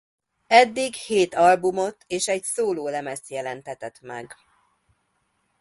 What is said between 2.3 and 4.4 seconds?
szólólemezt jelentetett meg.